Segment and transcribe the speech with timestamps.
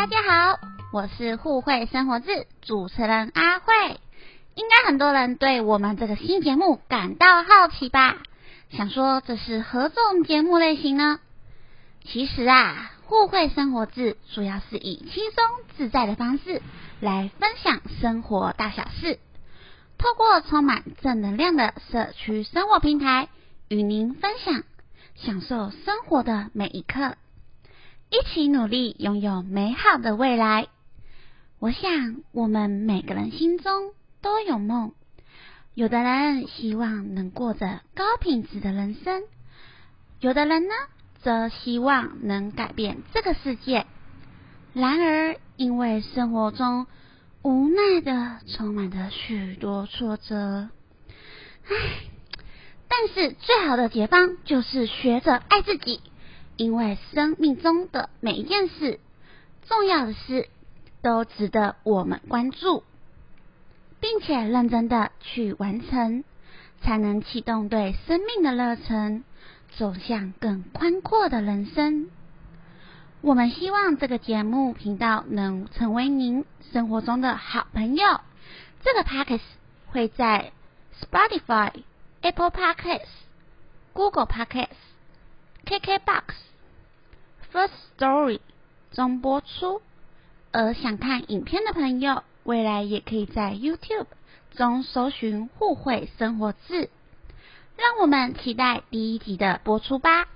[0.00, 0.58] 大家好，
[0.94, 4.00] 我是互惠生活志主持人阿慧。
[4.54, 8.16] 应该很多人对我们这个新节目感到好奇吧？
[8.70, 11.20] 想说这是何种节目类型呢？
[12.02, 15.44] 其实啊，互惠生活志主要是以轻松
[15.76, 16.62] 自在的方式
[17.00, 19.18] 来分享生活大小事，
[19.98, 23.28] 透过充满正能量的社区生活平台，
[23.68, 24.62] 与您分享
[25.16, 27.16] 享受生活的每一刻，
[28.10, 30.66] 一起努力拥有美好的未来。
[31.60, 34.92] 我想，我们每个人心中都有梦，
[35.74, 39.22] 有的人希望能过着高品质的人生，
[40.18, 40.74] 有的人呢？
[41.22, 43.86] 则希望能改变这个世界。
[44.72, 46.86] 然而，因为生活中
[47.42, 50.70] 无奈的充满着许多挫折，
[51.68, 51.76] 唉，
[52.88, 56.00] 但是最好的解放就是学着爱自己。
[56.60, 59.00] 因为生命中的每一件事，
[59.66, 60.50] 重要的事，
[61.00, 62.84] 都值得我们关注，
[63.98, 66.22] 并且认真的去完成，
[66.82, 69.24] 才能启动对生命的热忱。
[69.78, 72.10] 走向更宽阔的人生。
[73.22, 78.20] 我们希望这个节目频道能成为您生活中的好朋友。
[78.82, 79.40] 这个 podcast
[79.86, 80.52] 会在
[81.00, 81.72] Spotify、
[82.20, 83.06] Apple Podcasts、
[83.94, 84.68] Google Podcasts、
[85.64, 86.34] KKBox、
[87.52, 88.40] First Story
[88.92, 89.82] 中播出。
[90.52, 94.06] 而想看影片的朋友，未来也可以在 YouTube
[94.50, 96.90] 中搜寻“互惠生活志”。
[97.78, 100.28] 让我们期待第一集的播出吧。